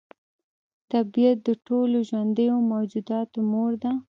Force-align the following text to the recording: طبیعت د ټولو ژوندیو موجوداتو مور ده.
طبیعت 0.91 1.37
د 1.47 1.49
ټولو 1.67 1.97
ژوندیو 2.09 2.55
موجوداتو 2.71 3.39
مور 3.51 3.71
ده. 3.83 3.91